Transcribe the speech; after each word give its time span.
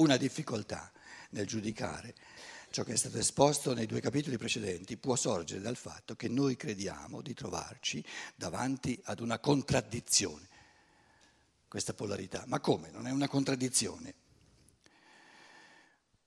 una 0.00 0.16
difficoltà 0.16 0.90
nel 1.30 1.46
giudicare 1.46 2.14
ciò 2.70 2.84
che 2.84 2.92
è 2.92 2.96
stato 2.96 3.18
esposto 3.18 3.74
nei 3.74 3.86
due 3.86 4.00
capitoli 4.00 4.38
precedenti 4.38 4.96
può 4.96 5.16
sorgere 5.16 5.60
dal 5.60 5.76
fatto 5.76 6.14
che 6.14 6.28
noi 6.28 6.56
crediamo 6.56 7.20
di 7.20 7.34
trovarci 7.34 8.04
davanti 8.36 8.98
ad 9.04 9.20
una 9.20 9.40
contraddizione, 9.40 10.48
questa 11.68 11.94
polarità. 11.94 12.44
Ma 12.46 12.60
come? 12.60 12.90
Non 12.90 13.06
è 13.08 13.10
una 13.10 13.28
contraddizione. 13.28 14.14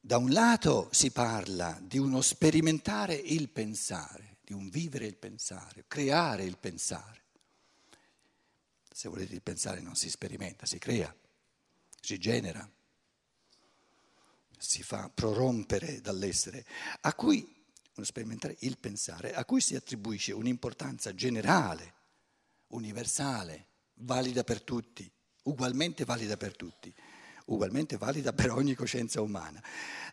Da 0.01 0.17
un 0.17 0.31
lato 0.31 0.89
si 0.91 1.11
parla 1.11 1.79
di 1.81 1.97
uno 1.97 2.19
sperimentare 2.19 3.15
il 3.15 3.47
pensare, 3.47 4.37
di 4.43 4.51
un 4.51 4.67
vivere 4.67 5.05
il 5.05 5.15
pensare, 5.15 5.85
creare 5.87 6.43
il 6.43 6.57
pensare. 6.57 7.21
Se 8.91 9.07
volete 9.07 9.33
il 9.33 9.41
pensare 9.41 9.79
non 9.79 9.95
si 9.95 10.09
sperimenta, 10.09 10.65
si 10.65 10.77
crea, 10.77 11.13
si 12.01 12.19
genera 12.19 12.69
si 14.65 14.81
fa 14.81 15.11
prorompere 15.13 15.99
dall'essere, 15.99 16.65
a 17.01 17.13
cui, 17.13 17.45
il 18.59 18.77
pensare, 18.79 19.33
a 19.33 19.43
cui 19.43 19.59
si 19.59 19.75
attribuisce 19.75 20.31
un'importanza 20.31 21.13
generale, 21.13 21.93
universale, 22.67 23.67
valida 23.95 24.45
per 24.45 24.61
tutti, 24.61 25.11
ugualmente 25.43 26.05
valida 26.05 26.37
per 26.37 26.55
tutti, 26.55 26.93
ugualmente 27.47 27.97
valida 27.97 28.31
per 28.31 28.51
ogni 28.51 28.73
coscienza 28.73 29.19
umana. 29.19 29.61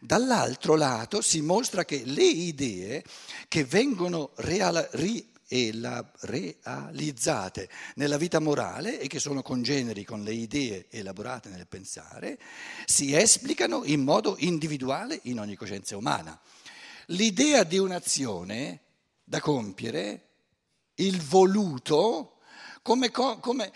Dall'altro 0.00 0.74
lato 0.74 1.22
si 1.22 1.41
mostra 1.42 1.84
che 1.84 2.05
le 2.05 2.27
idee 2.27 3.05
che 3.46 3.64
vengono 3.64 4.32
real, 4.38 4.88
ri, 4.94 5.30
e 5.52 5.72
la 5.72 6.09
realizzate 6.20 7.68
nella 7.96 8.18
vita 8.18 8.38
morale 8.38 9.00
e 9.00 9.08
che 9.08 9.18
sono 9.18 9.42
congeneri 9.42 10.04
con 10.04 10.22
le 10.22 10.32
idee 10.32 10.86
elaborate 10.91 11.48
nel 11.48 11.66
pensare, 11.66 12.38
si 12.84 13.16
esplicano 13.16 13.82
in 13.84 14.05
modo 14.05 14.36
individuale 14.38 15.18
in 15.24 15.41
ogni 15.41 15.56
coscienza 15.56 15.96
umana. 15.96 16.41
L'idea 17.06 17.64
di 17.64 17.78
un'azione 17.78 18.83
da 19.25 19.41
compiere, 19.41 20.28
il 20.94 21.20
voluto, 21.20 22.38
come, 22.82 23.10
come, 23.10 23.72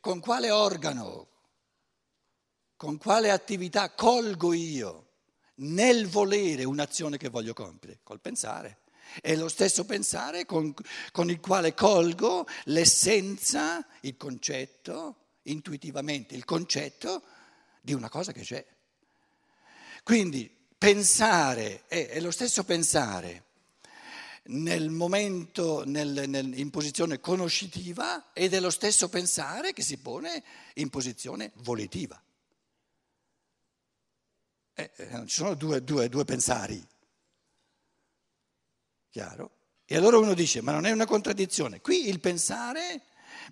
con 0.00 0.20
quale 0.20 0.52
organo, 0.52 1.26
con 2.76 2.98
quale 2.98 3.32
attività 3.32 3.90
colgo 3.90 4.52
io 4.52 5.08
nel 5.56 6.06
volere 6.06 6.62
un'azione 6.62 7.16
che 7.16 7.30
voglio 7.30 7.52
compiere? 7.52 7.98
Col 8.04 8.20
pensare. 8.20 8.78
È 9.20 9.34
lo 9.34 9.48
stesso 9.48 9.84
pensare 9.84 10.44
con, 10.44 10.74
con 11.12 11.30
il 11.30 11.40
quale 11.40 11.74
colgo 11.74 12.46
l'essenza, 12.64 13.86
il 14.00 14.16
concetto, 14.16 15.16
intuitivamente 15.42 16.34
il 16.34 16.44
concetto 16.44 17.22
di 17.80 17.92
una 17.92 18.08
cosa 18.08 18.32
che 18.32 18.42
c'è. 18.42 18.64
Quindi 20.02 20.54
pensare 20.78 21.84
è, 21.86 22.08
è 22.08 22.20
lo 22.20 22.30
stesso 22.30 22.64
pensare 22.64 23.44
nel 24.48 24.90
momento, 24.90 25.84
nel, 25.84 26.28
nel, 26.28 26.58
in 26.58 26.70
posizione 26.70 27.20
conoscitiva 27.20 28.32
ed 28.32 28.54
è 28.54 28.60
lo 28.60 28.70
stesso 28.70 29.08
pensare 29.08 29.72
che 29.72 29.82
si 29.82 29.98
pone 29.98 30.42
in 30.74 30.90
posizione 30.90 31.52
volitiva. 31.56 32.20
Eh, 34.74 34.90
eh 34.94 35.26
ci 35.26 35.34
sono 35.34 35.54
due, 35.54 35.82
due, 35.82 36.08
due 36.08 36.24
pensari. 36.24 36.86
Chiaro? 39.16 39.50
E 39.86 39.96
allora 39.96 40.18
uno 40.18 40.34
dice, 40.34 40.60
ma 40.60 40.72
non 40.72 40.84
è 40.84 40.90
una 40.90 41.06
contraddizione. 41.06 41.80
Qui 41.80 42.06
il 42.06 42.20
pensare 42.20 43.00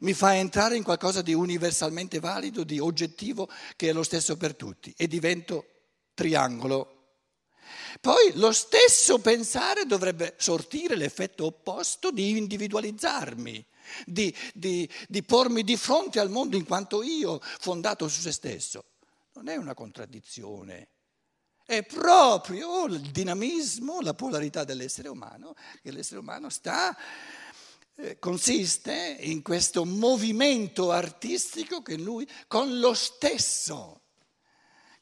mi 0.00 0.12
fa 0.12 0.36
entrare 0.36 0.76
in 0.76 0.82
qualcosa 0.82 1.22
di 1.22 1.32
universalmente 1.32 2.20
valido, 2.20 2.64
di 2.64 2.78
oggettivo, 2.78 3.48
che 3.74 3.88
è 3.88 3.92
lo 3.94 4.02
stesso 4.02 4.36
per 4.36 4.56
tutti, 4.56 4.92
e 4.94 5.08
divento 5.08 5.64
triangolo. 6.12 7.22
Poi 7.98 8.32
lo 8.34 8.52
stesso 8.52 9.20
pensare 9.20 9.86
dovrebbe 9.86 10.34
sortire 10.36 10.96
l'effetto 10.96 11.46
opposto 11.46 12.10
di 12.10 12.36
individualizzarmi, 12.36 13.64
di, 14.04 14.36
di, 14.52 14.86
di 15.08 15.22
pormi 15.22 15.62
di 15.62 15.78
fronte 15.78 16.20
al 16.20 16.28
mondo 16.28 16.56
in 16.56 16.66
quanto 16.66 17.02
io, 17.02 17.40
fondato 17.40 18.06
su 18.08 18.20
se 18.20 18.32
stesso. 18.32 18.84
Non 19.32 19.48
è 19.48 19.56
una 19.56 19.72
contraddizione. 19.72 20.88
È 21.66 21.82
proprio 21.82 22.84
il 22.84 23.00
dinamismo, 23.00 24.02
la 24.02 24.12
polarità 24.12 24.64
dell'essere 24.64 25.08
umano, 25.08 25.54
che 25.82 25.92
l'essere 25.92 26.20
umano 26.20 26.50
sta, 26.50 26.94
eh, 27.96 28.18
consiste 28.18 29.16
in 29.20 29.40
questo 29.40 29.86
movimento 29.86 30.90
artistico 30.90 31.80
che 31.80 31.96
lui, 31.96 32.28
con 32.48 32.78
lo 32.78 32.92
stesso, 32.92 34.02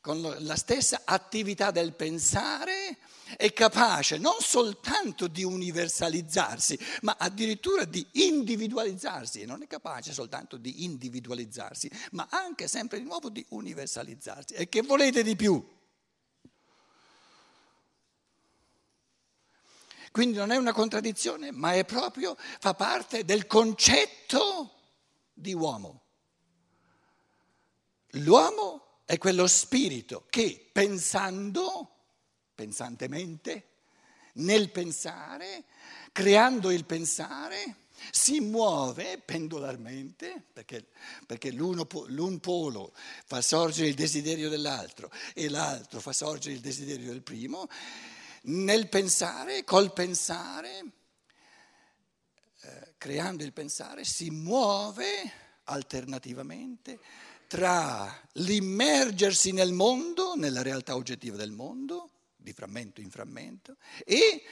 con 0.00 0.20
la 0.20 0.54
stessa 0.54 1.02
attività 1.04 1.72
del 1.72 1.94
pensare, 1.94 2.96
è 3.36 3.52
capace 3.52 4.18
non 4.18 4.36
soltanto 4.38 5.26
di 5.26 5.42
universalizzarsi, 5.42 6.78
ma 7.00 7.16
addirittura 7.18 7.84
di 7.84 8.06
individualizzarsi. 8.12 9.40
E 9.40 9.46
non 9.46 9.62
è 9.62 9.66
capace 9.66 10.12
soltanto 10.12 10.58
di 10.58 10.84
individualizzarsi, 10.84 11.90
ma 12.12 12.28
anche 12.30 12.68
sempre 12.68 12.98
di 12.98 13.04
nuovo 13.04 13.30
di 13.30 13.44
universalizzarsi. 13.48 14.54
E 14.54 14.68
che 14.68 14.82
volete 14.82 15.24
di 15.24 15.34
più? 15.34 15.80
Quindi 20.12 20.36
non 20.36 20.50
è 20.50 20.56
una 20.56 20.72
contraddizione, 20.72 21.50
ma 21.50 21.72
è 21.72 21.84
proprio, 21.84 22.36
fa 22.60 22.74
parte 22.74 23.24
del 23.24 23.46
concetto 23.46 24.74
di 25.32 25.54
uomo. 25.54 26.02
L'uomo 28.16 28.98
è 29.06 29.16
quello 29.16 29.46
spirito 29.46 30.26
che 30.28 30.68
pensando, 30.70 31.88
pensantemente, 32.54 33.68
nel 34.34 34.70
pensare, 34.70 35.64
creando 36.12 36.70
il 36.70 36.84
pensare, 36.84 37.76
si 38.10 38.40
muove 38.40 39.18
pendolarmente, 39.18 40.44
perché, 40.52 40.88
perché 41.26 41.50
l'un 41.52 42.38
polo 42.40 42.92
fa 43.24 43.40
sorgere 43.40 43.88
il 43.88 43.94
desiderio 43.94 44.50
dell'altro 44.50 45.10
e 45.34 45.48
l'altro 45.48 46.00
fa 46.00 46.12
sorgere 46.12 46.54
il 46.54 46.60
desiderio 46.60 47.08
del 47.08 47.22
primo, 47.22 47.68
nel 48.42 48.88
pensare, 48.88 49.64
col 49.64 49.92
pensare, 49.92 50.84
eh, 52.62 52.94
creando 52.98 53.44
il 53.44 53.52
pensare, 53.52 54.04
si 54.04 54.30
muove 54.30 55.32
alternativamente 55.64 56.98
tra 57.46 58.10
l'immergersi 58.34 59.52
nel 59.52 59.72
mondo, 59.72 60.34
nella 60.34 60.62
realtà 60.62 60.96
oggettiva 60.96 61.36
del 61.36 61.50
mondo, 61.50 62.10
di 62.34 62.52
frammento 62.52 63.00
in 63.00 63.10
frammento, 63.10 63.76
e 64.04 64.42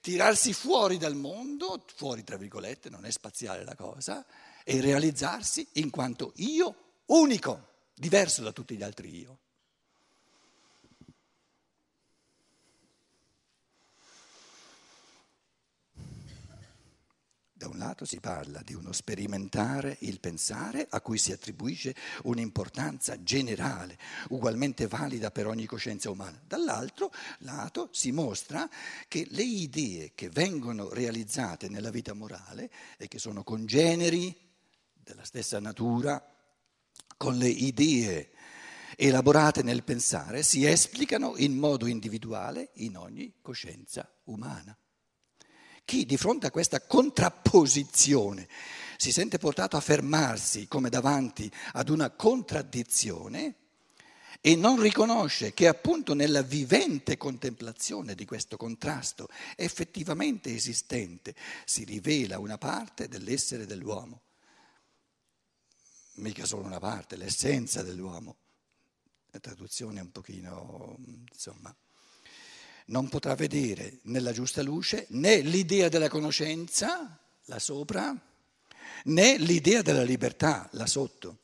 tirarsi 0.00 0.52
fuori 0.52 0.98
dal 0.98 1.16
mondo, 1.16 1.82
fuori 1.94 2.22
tra 2.22 2.36
virgolette, 2.36 2.90
non 2.90 3.06
è 3.06 3.10
spaziale 3.10 3.64
la 3.64 3.74
cosa, 3.74 4.24
e 4.62 4.80
realizzarsi 4.80 5.66
in 5.74 5.90
quanto 5.90 6.32
io 6.36 6.98
unico, 7.06 7.68
diverso 7.94 8.42
da 8.42 8.52
tutti 8.52 8.76
gli 8.76 8.82
altri 8.82 9.16
io. 9.16 9.38
Da 17.60 17.68
un 17.68 17.76
lato 17.76 18.06
si 18.06 18.20
parla 18.20 18.62
di 18.64 18.72
uno 18.72 18.90
sperimentare 18.90 19.98
il 20.00 20.18
pensare 20.18 20.86
a 20.88 21.02
cui 21.02 21.18
si 21.18 21.30
attribuisce 21.30 21.94
un'importanza 22.22 23.22
generale, 23.22 23.98
ugualmente 24.30 24.86
valida 24.86 25.30
per 25.30 25.46
ogni 25.46 25.66
coscienza 25.66 26.08
umana. 26.08 26.40
Dall'altro 26.42 27.12
lato 27.40 27.90
si 27.92 28.12
mostra 28.12 28.66
che 29.08 29.26
le 29.28 29.42
idee 29.42 30.12
che 30.14 30.30
vengono 30.30 30.88
realizzate 30.88 31.68
nella 31.68 31.90
vita 31.90 32.14
morale 32.14 32.70
e 32.96 33.08
che 33.08 33.18
sono 33.18 33.44
congeneri 33.44 34.34
della 34.94 35.24
stessa 35.24 35.60
natura 35.60 36.18
con 37.18 37.36
le 37.36 37.48
idee 37.48 38.30
elaborate 38.96 39.62
nel 39.62 39.84
pensare 39.84 40.42
si 40.42 40.64
esplicano 40.64 41.36
in 41.36 41.58
modo 41.58 41.84
individuale 41.84 42.70
in 42.76 42.96
ogni 42.96 43.34
coscienza 43.42 44.10
umana. 44.24 44.74
Chi 45.84 46.06
di 46.06 46.16
fronte 46.16 46.46
a 46.46 46.50
questa 46.50 46.80
contrapposizione 46.80 48.48
si 48.96 49.12
sente 49.12 49.38
portato 49.38 49.76
a 49.76 49.80
fermarsi 49.80 50.68
come 50.68 50.90
davanti 50.90 51.50
ad 51.72 51.88
una 51.88 52.10
contraddizione 52.10 53.54
e 54.42 54.56
non 54.56 54.80
riconosce 54.80 55.52
che 55.52 55.68
appunto 55.68 56.14
nella 56.14 56.42
vivente 56.42 57.16
contemplazione 57.16 58.14
di 58.14 58.24
questo 58.24 58.56
contrasto 58.56 59.28
effettivamente 59.56 60.54
esistente 60.54 61.34
si 61.64 61.84
rivela 61.84 62.38
una 62.38 62.56
parte 62.56 63.08
dell'essere 63.08 63.66
dell'uomo, 63.66 64.22
mica 66.14 66.46
solo 66.46 66.64
una 66.64 66.78
parte, 66.78 67.16
l'essenza 67.16 67.82
dell'uomo. 67.82 68.36
La 69.30 69.40
traduzione 69.40 70.00
è 70.00 70.02
un 70.02 70.10
pochino, 70.10 70.96
insomma 71.30 71.74
non 72.86 73.08
potrà 73.08 73.34
vedere 73.34 73.98
nella 74.02 74.32
giusta 74.32 74.62
luce 74.62 75.06
né 75.10 75.40
l'idea 75.40 75.88
della 75.88 76.08
conoscenza, 76.08 77.18
là 77.44 77.58
sopra, 77.58 78.14
né 79.04 79.38
l'idea 79.38 79.82
della 79.82 80.02
libertà, 80.02 80.68
là 80.72 80.86
sotto. 80.86 81.38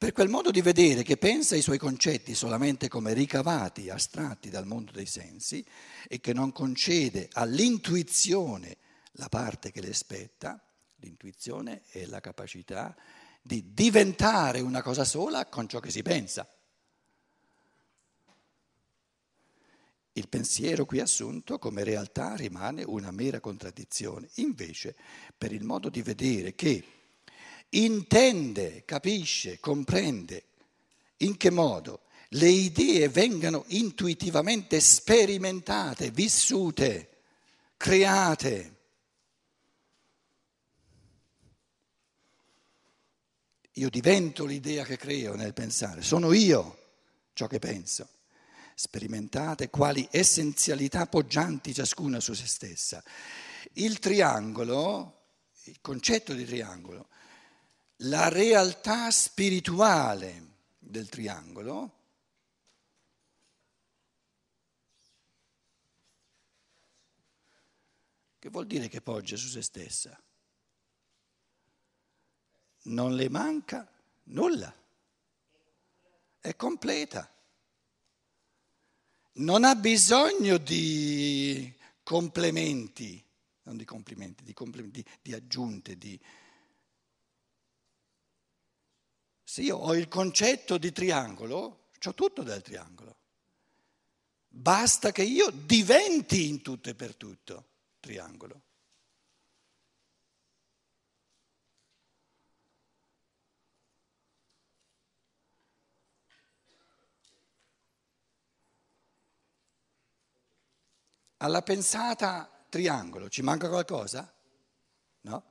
per 0.00 0.12
quel 0.12 0.30
modo 0.30 0.50
di 0.50 0.62
vedere 0.62 1.02
che 1.02 1.18
pensa 1.18 1.56
i 1.56 1.60
suoi 1.60 1.76
concetti 1.76 2.34
solamente 2.34 2.88
come 2.88 3.12
ricavati, 3.12 3.90
astratti 3.90 4.48
dal 4.48 4.66
mondo 4.66 4.92
dei 4.92 5.04
sensi 5.04 5.62
e 6.08 6.20
che 6.20 6.32
non 6.32 6.52
concede 6.52 7.28
all'intuizione 7.32 8.78
la 9.12 9.28
parte 9.28 9.70
che 9.70 9.82
le 9.82 9.92
spetta, 9.92 10.58
l'intuizione 11.00 11.82
è 11.90 12.06
la 12.06 12.20
capacità 12.20 12.96
di 13.42 13.74
diventare 13.74 14.60
una 14.60 14.80
cosa 14.80 15.04
sola 15.04 15.44
con 15.46 15.68
ciò 15.68 15.80
che 15.80 15.90
si 15.90 16.00
pensa. 16.00 16.48
Il 20.12 20.28
pensiero 20.28 20.84
qui 20.86 21.00
assunto 21.00 21.58
come 21.58 21.84
realtà 21.84 22.34
rimane 22.34 22.82
una 22.82 23.12
mera 23.12 23.38
contraddizione. 23.38 24.28
Invece, 24.34 24.96
per 25.36 25.52
il 25.52 25.62
modo 25.62 25.88
di 25.88 26.02
vedere 26.02 26.54
che 26.54 26.84
intende, 27.70 28.84
capisce, 28.84 29.60
comprende 29.60 30.44
in 31.18 31.36
che 31.36 31.50
modo 31.50 32.02
le 32.30 32.48
idee 32.48 33.08
vengano 33.08 33.64
intuitivamente 33.68 34.80
sperimentate, 34.80 36.10
vissute, 36.10 37.08
create. 37.76 38.76
Io 43.74 43.88
divento 43.88 44.44
l'idea 44.44 44.84
che 44.84 44.96
creo 44.96 45.34
nel 45.34 45.54
pensare, 45.54 46.02
sono 46.02 46.32
io 46.32 46.78
ciò 47.32 47.46
che 47.46 47.58
penso. 47.58 48.08
Sperimentate 48.80 49.68
quali 49.68 50.08
essenzialità 50.10 51.04
poggianti 51.04 51.74
ciascuna 51.74 52.18
su 52.18 52.32
se 52.32 52.46
stessa. 52.46 53.04
Il 53.74 53.98
triangolo, 53.98 55.24
il 55.64 55.82
concetto 55.82 56.32
di 56.32 56.46
triangolo, 56.46 57.10
la 57.96 58.30
realtà 58.30 59.10
spirituale 59.10 60.52
del 60.78 61.10
triangolo 61.10 61.98
che 68.38 68.48
vuol 68.48 68.66
dire 68.66 68.88
che 68.88 69.02
poggia 69.02 69.36
su 69.36 69.48
se 69.48 69.60
stessa. 69.60 70.18
Non 72.84 73.14
le 73.14 73.28
manca 73.28 73.86
nulla, 74.22 74.74
è 76.40 76.56
completa. 76.56 77.30
Non 79.32 79.64
ha 79.64 79.74
bisogno 79.74 80.58
di 80.58 81.72
complementi, 82.02 83.24
non 83.62 83.76
di 83.76 83.84
complimenti, 83.84 84.42
di, 84.42 84.52
complimenti, 84.52 85.04
di 85.22 85.32
aggiunte, 85.32 85.96
di, 85.96 86.20
Se 89.50 89.62
io 89.62 89.78
ho 89.78 89.96
il 89.96 90.06
concetto 90.06 90.78
di 90.78 90.92
triangolo, 90.92 91.88
ho 92.00 92.14
tutto 92.14 92.44
del 92.44 92.62
triangolo. 92.62 93.16
Basta 94.46 95.10
che 95.10 95.24
io 95.24 95.50
diventi 95.50 96.48
in 96.48 96.62
tutto 96.62 96.88
e 96.88 96.94
per 96.94 97.16
tutto 97.16 97.66
triangolo. 97.98 98.62
Alla 111.42 111.62
pensata 111.62 112.64
triangolo 112.68 113.28
ci 113.28 113.42
manca 113.42 113.68
qualcosa? 113.68 114.32
No? 115.22 115.44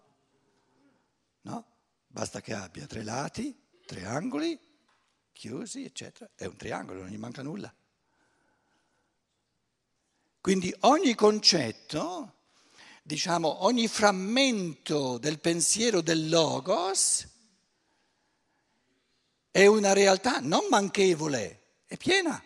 No? 1.42 1.66
Basta 2.08 2.42
che 2.42 2.54
abbia 2.54 2.86
tre 2.86 3.04
lati 3.04 3.68
tre 3.90 4.06
angoli 4.06 4.60
chiusi, 5.32 5.84
eccetera. 5.84 6.30
È 6.36 6.46
un 6.46 6.56
triangolo, 6.56 7.02
non 7.02 7.10
gli 7.10 7.18
manca 7.18 7.42
nulla. 7.42 7.74
Quindi 10.40 10.72
ogni 10.82 11.16
concetto, 11.16 12.36
diciamo, 13.02 13.64
ogni 13.64 13.88
frammento 13.88 15.18
del 15.18 15.40
pensiero 15.40 16.02
del 16.02 16.30
logos 16.30 17.28
è 19.50 19.66
una 19.66 19.94
realtà 19.94 20.40
non 20.40 20.68
manchevole, 20.70 21.80
è 21.88 21.98
piena. 21.98 22.40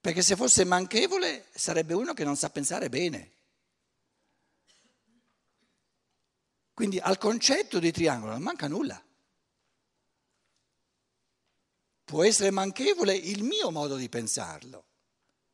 Perché 0.00 0.22
se 0.22 0.36
fosse 0.36 0.64
manchevole 0.64 1.48
sarebbe 1.52 1.94
uno 1.94 2.14
che 2.14 2.24
non 2.24 2.36
sa 2.36 2.50
pensare 2.50 2.88
bene. 2.88 3.32
Quindi 6.72 6.98
al 7.00 7.18
concetto 7.18 7.80
di 7.80 7.90
triangolo 7.90 8.32
non 8.32 8.42
manca 8.42 8.68
nulla. 8.68 9.02
Può 12.04 12.22
essere 12.22 12.50
manchevole 12.50 13.14
il 13.14 13.42
mio 13.42 13.70
modo 13.70 13.96
di 13.96 14.08
pensarlo, 14.08 14.86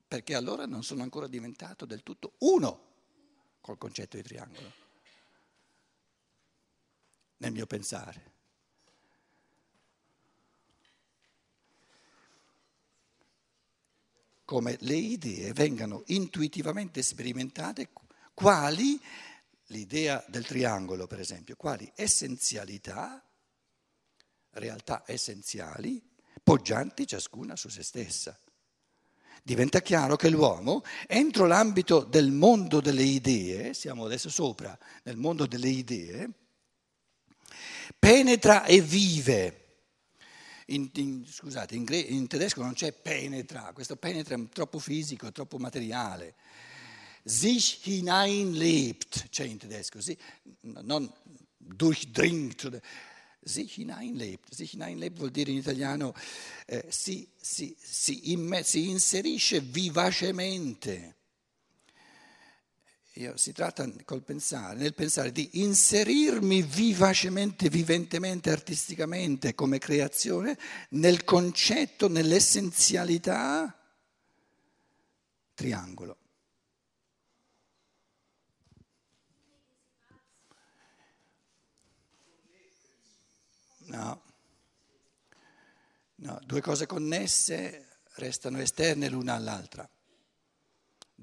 perché 0.06 0.34
allora 0.34 0.66
non 0.66 0.84
sono 0.84 1.02
ancora 1.02 1.26
diventato 1.26 1.86
del 1.86 2.02
tutto 2.02 2.34
uno 2.40 2.92
col 3.60 3.78
concetto 3.78 4.16
di 4.16 4.22
triangolo, 4.22 4.72
nel 7.38 7.52
mio 7.52 7.66
pensare. 7.66 8.33
Come 14.44 14.76
le 14.80 14.96
idee 14.96 15.52
vengano 15.52 16.02
intuitivamente 16.06 17.02
sperimentate 17.02 17.90
quali 18.34 19.00
l'idea 19.68 20.22
del 20.28 20.44
triangolo, 20.44 21.06
per 21.06 21.20
esempio, 21.20 21.56
quali 21.56 21.90
essenzialità, 21.94 23.24
realtà 24.50 25.02
essenziali, 25.06 26.02
poggianti 26.42 27.06
ciascuna 27.06 27.56
su 27.56 27.68
se 27.68 27.82
stessa. 27.82 28.38
Diventa 29.42 29.80
chiaro 29.80 30.16
che 30.16 30.28
l'uomo, 30.30 30.82
entro 31.06 31.46
l'ambito 31.46 32.00
del 32.04 32.30
mondo 32.30 32.80
delle 32.80 33.02
idee, 33.02 33.74
siamo 33.74 34.04
adesso 34.04 34.28
sopra 34.28 34.76
nel 35.04 35.16
mondo 35.16 35.46
delle 35.46 35.68
idee, 35.68 36.30
penetra 37.98 38.64
e 38.64 38.80
vive. 38.80 39.63
In, 40.66 40.90
in, 40.94 41.26
scusate, 41.26 41.74
in, 41.74 41.84
in, 41.88 42.26
tedesco 42.26 42.62
non 42.62 42.72
c'è 42.72 42.92
penetra, 42.92 43.72
questo 43.74 43.96
penetra 43.96 44.34
è 44.34 44.48
troppo 44.48 44.78
fisico, 44.78 45.30
troppo 45.30 45.58
materiale 45.58 46.34
sich 47.24 47.86
hineinlebt, 47.86 49.30
c'è 49.30 49.44
in 49.44 49.56
tedesco, 49.56 50.00
si, 50.00 50.16
non 50.60 51.10
durchdringt, 51.56 52.80
sich 53.42 53.78
hineinlebt. 53.78 54.52
Sich 54.52 54.72
hineinlebt 54.72 55.18
vuol 55.18 55.30
dire 55.30 55.50
in 55.50 55.58
italiano 55.58 56.14
eh, 56.66 56.84
si, 56.88 57.26
si, 57.40 57.74
si, 57.78 58.32
imme, 58.32 58.62
si, 58.62 58.88
inserisce 58.88 59.60
vivacemente. 59.60 61.16
Io, 63.18 63.36
si 63.36 63.52
tratta 63.52 63.88
col 64.04 64.24
pensare, 64.24 64.76
nel 64.76 64.92
pensare 64.92 65.30
di 65.30 65.60
inserirmi 65.60 66.62
vivacemente, 66.62 67.68
viventemente, 67.68 68.50
artisticamente 68.50 69.54
come 69.54 69.78
creazione 69.78 70.58
nel 70.90 71.22
concetto, 71.22 72.08
nell'essenzialità 72.08 73.72
triangolo. 75.54 76.18
No. 83.86 84.22
no, 86.16 86.40
due 86.44 86.60
cose 86.60 86.86
connesse 86.86 88.00
restano 88.14 88.58
esterne 88.58 89.08
l'una 89.08 89.34
all'altra. 89.34 89.88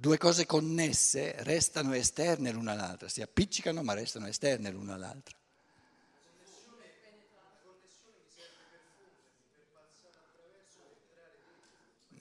Due 0.01 0.17
cose 0.17 0.47
connesse 0.47 1.35
restano 1.43 1.93
esterne 1.93 2.51
l'una 2.51 2.71
all'altra, 2.71 3.07
si 3.07 3.21
appiccicano 3.21 3.83
ma 3.83 3.93
restano 3.93 4.25
esterne 4.25 4.71
l'una 4.71 4.95
all'altra. 4.95 5.37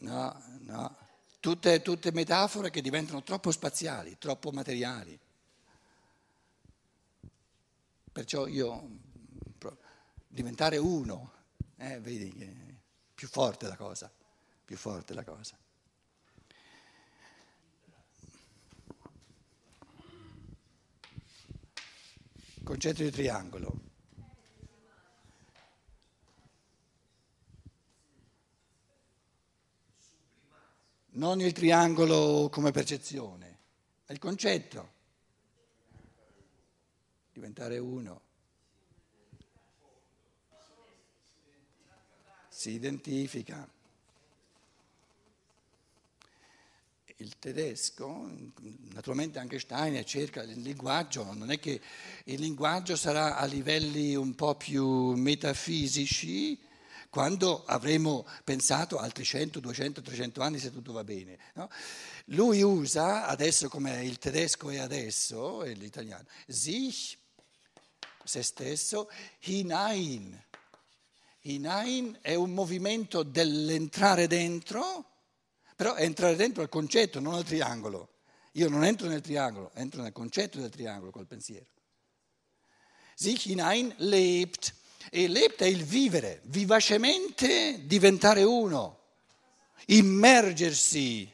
No, 0.00 0.42
no, 0.58 0.96
tutte, 1.40 1.80
tutte 1.80 2.12
metafore 2.12 2.68
che 2.68 2.82
diventano 2.82 3.22
troppo 3.22 3.50
spaziali, 3.50 4.18
troppo 4.18 4.50
materiali. 4.50 5.18
Perciò 8.12 8.46
io 8.46 8.90
diventare 10.28 10.76
uno, 10.76 11.32
eh, 11.76 11.98
vedi 11.98 12.30
che 12.34 12.44
è 12.44 12.74
più 13.14 13.26
forte 13.26 13.68
la 13.68 13.76
cosa, 13.76 14.12
più 14.66 14.76
forte 14.76 15.14
la 15.14 15.24
cosa. 15.24 15.59
concetto 22.70 23.02
di 23.02 23.10
triangolo. 23.10 23.80
Non 31.14 31.40
il 31.40 31.50
triangolo 31.50 32.48
come 32.48 32.70
percezione, 32.70 33.58
ma 34.06 34.14
il 34.14 34.20
concetto. 34.20 34.92
Diventare 37.32 37.78
uno. 37.78 38.20
Si 42.48 42.70
identifica. 42.70 43.68
Il 47.20 47.38
tedesco, 47.38 48.30
naturalmente 48.94 49.38
anche 49.38 49.58
Steiner 49.58 50.02
cerca 50.04 50.42
il 50.42 50.62
linguaggio, 50.62 51.34
non 51.34 51.50
è 51.50 51.58
che 51.58 51.78
il 52.24 52.40
linguaggio 52.40 52.96
sarà 52.96 53.36
a 53.36 53.44
livelli 53.44 54.14
un 54.14 54.34
po' 54.34 54.54
più 54.54 55.12
metafisici, 55.12 56.58
quando 57.10 57.62
avremo 57.66 58.26
pensato 58.42 58.96
altri 58.96 59.24
100, 59.24 59.60
200, 59.60 60.00
300 60.00 60.40
anni 60.40 60.58
se 60.58 60.72
tutto 60.72 60.92
va 60.92 61.04
bene. 61.04 61.36
No? 61.56 61.68
Lui 62.26 62.62
usa, 62.62 63.26
adesso 63.26 63.68
come 63.68 64.02
il 64.02 64.18
tedesco 64.18 64.70
è 64.70 64.78
adesso, 64.78 65.62
e 65.62 65.74
l'italiano, 65.74 66.24
sich, 66.46 67.18
se 68.24 68.42
stesso, 68.42 69.10
hinein. 69.40 70.42
Hinein 71.42 72.16
è 72.22 72.34
un 72.34 72.54
movimento 72.54 73.22
dell'entrare 73.22 74.26
dentro, 74.26 75.04
però 75.80 75.94
è 75.94 76.02
entrare 76.02 76.36
dentro 76.36 76.60
al 76.60 76.68
concetto, 76.68 77.20
non 77.20 77.32
al 77.32 77.42
triangolo. 77.42 78.16
Io 78.52 78.68
non 78.68 78.84
entro 78.84 79.08
nel 79.08 79.22
triangolo, 79.22 79.70
entro 79.72 80.02
nel 80.02 80.12
concetto 80.12 80.60
del 80.60 80.68
triangolo 80.68 81.10
col 81.10 81.26
pensiero. 81.26 81.64
Sich 83.14 83.46
hinein 83.46 83.94
lebt. 83.96 84.74
E 85.10 85.26
lebt 85.26 85.62
è 85.62 85.64
il 85.64 85.82
vivere, 85.82 86.42
vivacemente 86.44 87.86
diventare 87.86 88.42
uno, 88.42 88.98
immergersi 89.86 91.32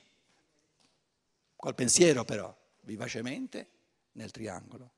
col 1.56 1.74
pensiero 1.74 2.24
però, 2.24 2.56
vivacemente 2.82 3.68
nel 4.12 4.30
triangolo. 4.30 4.92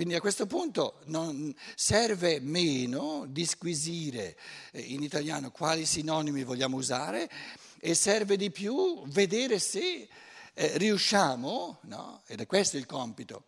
Quindi 0.00 0.16
a 0.16 0.22
questo 0.22 0.46
punto 0.46 1.00
non 1.08 1.54
serve 1.74 2.40
meno 2.40 3.26
disquisire 3.28 4.34
eh, 4.72 4.80
in 4.80 5.02
italiano 5.02 5.50
quali 5.50 5.84
sinonimi 5.84 6.42
vogliamo 6.42 6.78
usare 6.78 7.30
e 7.78 7.92
serve 7.92 8.38
di 8.38 8.50
più 8.50 9.06
vedere 9.08 9.58
se 9.58 10.08
eh, 10.54 10.78
riusciamo, 10.78 11.80
no? 11.82 12.22
ed 12.24 12.40
è 12.40 12.46
questo 12.46 12.78
il 12.78 12.86
compito, 12.86 13.44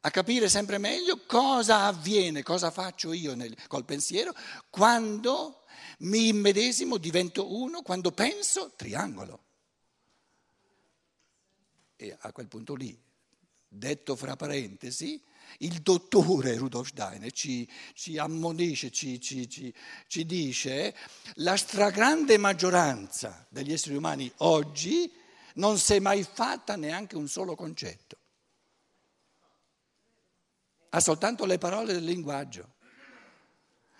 a 0.00 0.10
capire 0.10 0.48
sempre 0.48 0.78
meglio 0.78 1.26
cosa 1.26 1.84
avviene, 1.84 2.42
cosa 2.42 2.70
faccio 2.70 3.12
io 3.12 3.34
nel, 3.34 3.54
col 3.66 3.84
pensiero 3.84 4.34
quando 4.70 5.64
mi 5.98 6.28
immedesimo, 6.28 6.96
divento 6.96 7.54
uno, 7.54 7.82
quando 7.82 8.12
penso 8.12 8.72
triangolo. 8.74 9.44
E 11.96 12.16
a 12.18 12.32
quel 12.32 12.48
punto 12.48 12.74
lì, 12.74 12.98
detto 13.68 14.16
fra 14.16 14.36
parentesi, 14.36 15.22
il 15.58 15.80
dottore 15.80 16.56
Rudolf 16.56 16.88
Steiner 16.88 17.30
ci, 17.32 17.68
ci 17.94 18.18
ammonisce, 18.18 18.90
ci, 18.90 19.20
ci, 19.20 19.72
ci 20.06 20.26
dice 20.26 20.94
la 21.36 21.56
stragrande 21.56 22.38
maggioranza 22.38 23.46
degli 23.48 23.72
esseri 23.72 23.96
umani 23.96 24.30
oggi 24.38 25.10
non 25.54 25.78
si 25.78 25.94
è 25.94 25.98
mai 25.98 26.22
fatta 26.22 26.76
neanche 26.76 27.16
un 27.16 27.28
solo 27.28 27.54
concetto 27.54 28.16
ha 30.96 31.00
soltanto 31.00 31.44
le 31.44 31.58
parole 31.58 31.92
del 31.92 32.04
linguaggio. 32.04 32.74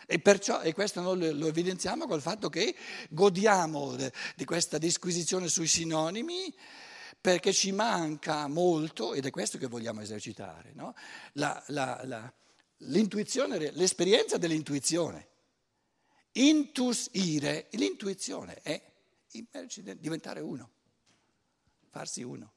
E, 0.06 0.18
perciò, 0.18 0.62
e 0.62 0.72
questo 0.72 1.00
noi 1.00 1.36
lo 1.36 1.46
evidenziamo 1.46 2.06
col 2.06 2.22
fatto 2.22 2.48
che 2.48 2.74
godiamo 3.10 3.96
di 4.36 4.44
questa 4.44 4.78
disquisizione 4.78 5.48
sui 5.48 5.66
sinonimi 5.66 6.54
perché 7.26 7.52
ci 7.52 7.72
manca 7.72 8.46
molto, 8.46 9.12
ed 9.12 9.26
è 9.26 9.30
questo 9.30 9.58
che 9.58 9.66
vogliamo 9.66 10.00
esercitare, 10.00 10.70
no? 10.74 10.94
la, 11.32 11.60
la, 11.70 12.00
la, 12.04 12.32
l'intuizione, 12.76 13.72
l'esperienza 13.72 14.36
dell'intuizione. 14.38 15.26
Intus 16.34 17.08
ire, 17.14 17.66
l'intuizione 17.72 18.60
è 18.62 18.80
diventare 19.98 20.38
uno, 20.38 20.70
farsi 21.90 22.22
uno. 22.22 22.52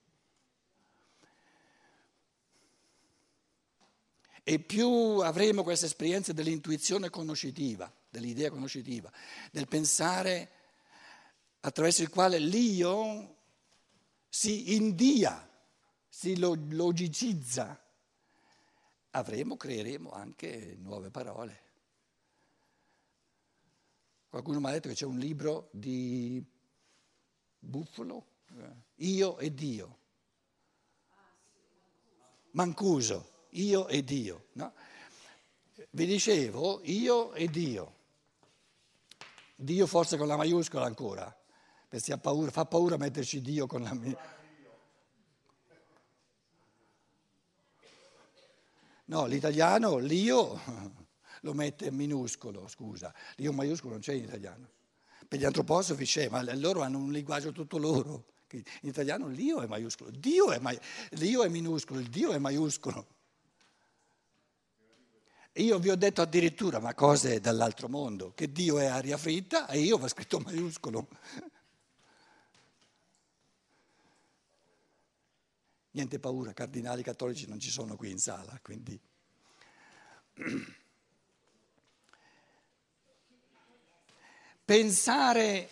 e 4.43 4.59
più 4.59 4.87
avremo 4.87 5.63
questa 5.63 5.87
esperienza 5.87 6.31
dell'intuizione 6.31 7.09
conoscitiva, 7.09 7.91
dell'idea 8.07 8.51
conoscitiva, 8.51 9.11
del 9.51 9.67
pensare 9.67 10.51
attraverso 11.61 12.03
il 12.03 12.09
quale 12.09 12.37
l'io 12.37 13.37
si 14.29 14.75
india, 14.75 15.49
si 16.07 16.37
logicizza, 16.37 17.83
avremo, 19.11 19.57
creeremo 19.57 20.11
anche 20.11 20.77
nuove 20.79 21.09
parole. 21.09 21.67
Qualcuno 24.29 24.59
mi 24.59 24.67
ha 24.67 24.71
detto 24.71 24.87
che 24.87 24.95
c'è 24.95 25.05
un 25.05 25.17
libro 25.17 25.69
di 25.71 26.41
Buffalo, 27.57 28.27
Io 28.95 29.37
e 29.39 29.53
Dio, 29.53 29.97
Mancuso 32.51 33.37
io 33.51 33.87
e 33.87 34.03
Dio. 34.03 34.47
No? 34.53 34.73
Vi 35.91 36.05
dicevo 36.05 36.81
io 36.83 37.33
e 37.33 37.47
Dio. 37.47 37.97
Dio 39.55 39.87
forse 39.87 40.17
con 40.17 40.27
la 40.27 40.37
maiuscola 40.37 40.85
ancora, 40.85 41.35
perché 41.89 42.15
paura, 42.19 42.51
fa 42.51 42.65
paura 42.65 42.97
metterci 42.97 43.41
Dio 43.41 43.65
con 43.65 43.81
la 43.81 43.93
mia. 43.95 44.17
No, 49.05 49.25
l'italiano 49.25 49.97
l'io 49.97 50.61
lo 51.41 51.53
mette 51.53 51.87
in 51.87 51.95
minuscolo, 51.95 52.67
scusa, 52.67 53.11
l'io 53.37 53.51
maiuscolo 53.51 53.93
non 53.93 54.01
c'è 54.01 54.13
in 54.13 54.25
italiano. 54.25 54.69
Per 55.27 55.39
gli 55.39 55.45
antroposofi 55.45 56.05
c'è, 56.05 56.29
ma 56.29 56.43
loro 56.55 56.81
hanno 56.81 56.99
un 56.99 57.11
linguaggio 57.11 57.51
tutto 57.51 57.79
loro. 57.79 58.25
In 58.51 58.63
italiano 58.89 59.27
l'io 59.27 59.61
è 59.61 59.65
maiuscolo, 59.65 60.11
Dio 60.11 60.51
è, 60.51 60.59
mai, 60.59 60.79
l'io 61.11 61.43
è 61.43 61.49
minuscolo, 61.49 61.99
il 61.99 62.09
Dio 62.09 62.31
è 62.31 62.37
maiuscolo. 62.37 63.07
Io 65.53 65.79
vi 65.79 65.89
ho 65.89 65.95
detto 65.95 66.21
addirittura, 66.21 66.79
ma 66.79 66.93
cose 66.93 67.39
dall'altro 67.39 67.89
mondo, 67.89 68.31
che 68.35 68.51
Dio 68.51 68.77
è 68.77 68.85
aria 68.85 69.17
fritta 69.17 69.67
e 69.67 69.79
io 69.79 69.97
va 69.97 70.07
scritto 70.07 70.39
maiuscolo. 70.39 71.07
Niente 75.91 76.19
paura, 76.19 76.53
cardinali 76.53 77.01
cattolici 77.01 77.47
non 77.47 77.59
ci 77.59 77.71
sono 77.71 77.95
qui 77.95 78.11
in 78.11 78.19
sala, 78.19 78.59
quindi... 78.61 78.99
Pensare 84.63 85.69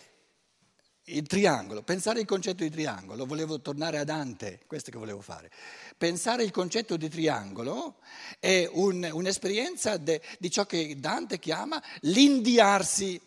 il 1.04 1.26
triangolo, 1.26 1.82
pensare 1.82 2.20
il 2.20 2.26
concetto 2.26 2.64
di 2.64 2.70
triangolo, 2.70 3.26
volevo 3.26 3.60
tornare 3.60 3.98
a 3.98 4.04
Dante, 4.04 4.60
questo 4.66 4.90
che 4.90 4.98
volevo 4.98 5.20
fare. 5.20 5.50
Pensare 5.96 6.42
il 6.42 6.50
concetto 6.50 6.96
di 6.96 7.08
triangolo 7.08 8.00
è 8.40 8.68
un, 8.72 9.08
un'esperienza 9.12 9.96
de, 9.96 10.20
di 10.38 10.50
ciò 10.50 10.66
che 10.66 10.98
Dante 10.98 11.38
chiama 11.38 11.82
l'indiarsi, 12.00 13.20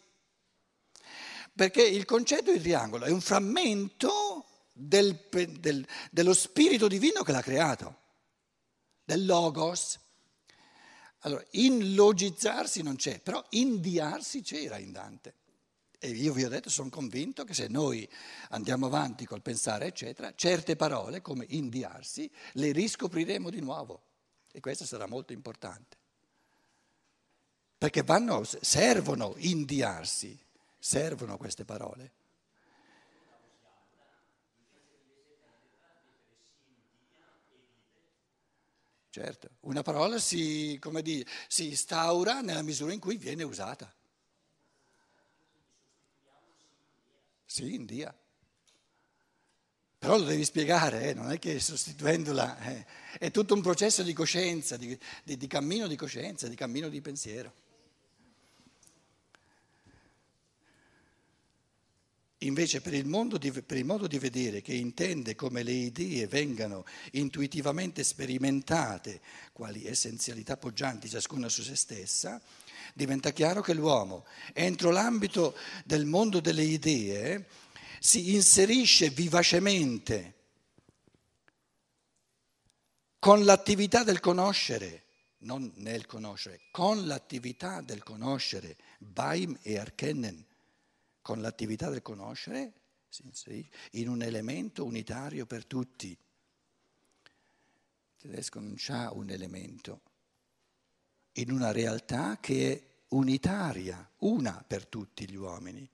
perché 1.55 1.83
il 1.83 2.05
concetto 2.05 2.51
di 2.51 2.59
triangolo 2.59 3.05
è 3.05 3.11
un 3.11 3.21
frammento 3.21 4.45
del, 4.71 5.27
del, 5.59 5.85
dello 6.09 6.33
spirito 6.33 6.87
divino 6.87 7.23
che 7.23 7.31
l'ha 7.31 7.41
creato, 7.41 7.99
del 9.03 9.25
logos. 9.25 9.99
Allora, 11.19 11.43
inlogizzarsi 11.51 12.81
non 12.81 12.95
c'è, 12.95 13.19
però 13.19 13.43
indiarsi 13.49 14.41
c'era 14.41 14.77
in 14.77 14.91
Dante. 14.91 15.35
E 15.99 16.09
io 16.09 16.33
vi 16.33 16.43
ho 16.43 16.49
detto, 16.49 16.71
sono 16.71 16.89
convinto 16.89 17.43
che 17.43 17.53
se 17.53 17.67
noi 17.67 18.09
andiamo 18.49 18.87
avanti 18.87 19.25
col 19.25 19.43
pensare, 19.43 19.85
eccetera, 19.85 20.33
certe 20.33 20.75
parole, 20.75 21.21
come 21.21 21.45
indiarsi, 21.49 22.29
le 22.53 22.71
riscopriremo 22.71 23.51
di 23.51 23.59
nuovo. 23.59 24.01
E 24.51 24.59
questo 24.59 24.83
sarà 24.85 25.05
molto 25.05 25.31
importante. 25.31 25.97
Perché 27.77 28.01
vanno, 28.01 28.43
servono 28.43 29.35
indiarsi, 29.37 30.37
servono 30.79 31.37
queste 31.37 31.65
parole. 31.65 32.11
Certo, 39.11 39.49
una 39.61 39.81
parola 39.81 40.17
si, 40.19 40.79
dire, 41.01 41.29
si 41.49 41.67
instaura 41.67 42.39
nella 42.39 42.61
misura 42.61 42.93
in 42.93 42.99
cui 43.01 43.17
viene 43.17 43.43
usata. 43.43 43.93
Sì, 47.45 47.73
in 47.75 47.85
Dia. 47.85 48.15
Però 49.99 50.17
lo 50.17 50.23
devi 50.23 50.45
spiegare, 50.45 51.09
eh? 51.09 51.13
non 51.13 51.29
è 51.29 51.39
che 51.39 51.59
sostituendola, 51.59 52.57
eh? 52.59 52.85
è 53.19 53.31
tutto 53.31 53.53
un 53.53 53.61
processo 53.61 54.01
di 54.01 54.13
coscienza, 54.13 54.77
di, 54.77 54.97
di, 55.25 55.35
di 55.35 55.47
cammino 55.47 55.87
di 55.87 55.97
coscienza, 55.97 56.47
di 56.47 56.55
cammino 56.55 56.87
di 56.87 57.01
pensiero. 57.01 57.53
Invece 62.43 62.81
per 62.81 62.95
il, 62.95 63.05
di, 63.39 63.51
per 63.51 63.77
il, 63.77 63.85
modo 63.85 64.07
di 64.07 64.17
vedere 64.17 64.61
che 64.61 64.73
intende 64.73 65.35
come 65.35 65.61
le 65.61 65.73
idee 65.73 66.25
vengano 66.25 66.85
intuitivamente 67.11 68.03
sperimentate, 68.03 69.21
quali 69.53 69.85
essenzialità 69.85 70.57
poggianti 70.57 71.07
ciascuna 71.07 71.49
su 71.49 71.61
se 71.61 71.75
stessa, 71.75 72.41
diventa 72.95 73.31
chiaro 73.31 73.61
che 73.61 73.75
l'uomo, 73.75 74.25
entro 74.53 74.89
l'ambito 74.89 75.55
del 75.85 76.05
mondo 76.05 76.39
delle 76.39 76.63
idee, 76.63 77.45
si 77.99 78.33
inserisce 78.33 79.11
vivacemente 79.11 80.33
con 83.19 83.45
l'attività 83.45 84.03
del 84.03 84.19
conoscere, 84.19 85.03
non 85.41 85.71
nel 85.75 86.07
conoscere, 86.07 86.61
con 86.71 87.05
l'attività 87.05 87.81
del 87.81 88.01
conoscere, 88.01 88.77
Baim 88.97 89.55
e 89.61 89.77
Arkennen 89.77 90.49
con 91.21 91.41
l'attività 91.41 91.89
del 91.89 92.01
conoscere 92.01 92.73
in 93.91 94.07
un 94.07 94.21
elemento 94.21 94.85
unitario 94.85 95.45
per 95.45 95.65
tutti. 95.65 96.09
Il 96.09 96.17
tedesco 98.17 98.59
non 98.59 98.77
ha 98.87 99.11
un 99.11 99.29
elemento, 99.29 100.01
in 101.33 101.51
una 101.51 101.71
realtà 101.71 102.37
che 102.39 102.71
è 102.71 102.89
unitaria, 103.09 104.09
una 104.19 104.63
per 104.65 104.85
tutti 104.85 105.29
gli 105.29 105.35
uomini. 105.35 105.89